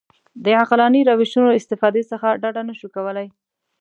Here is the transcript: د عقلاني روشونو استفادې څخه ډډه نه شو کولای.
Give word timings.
د 0.43 0.45
عقلاني 0.61 1.01
روشونو 1.09 1.57
استفادې 1.59 2.03
څخه 2.11 2.27
ډډه 2.41 2.61
نه 2.69 2.73
شو 2.79 2.87
کولای. 2.95 3.27